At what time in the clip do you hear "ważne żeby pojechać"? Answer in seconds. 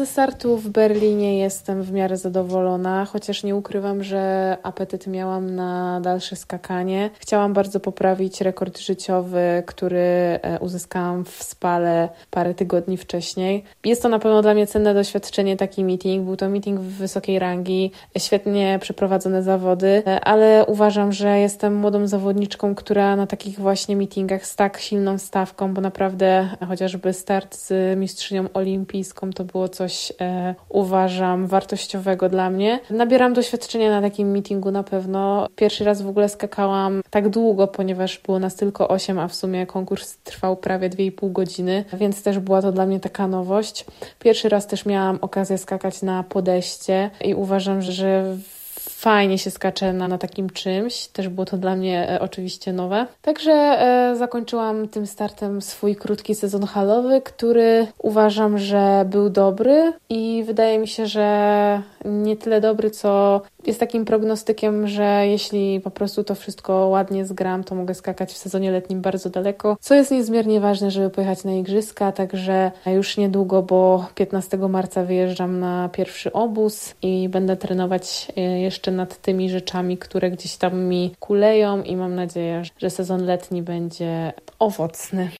70.60-71.44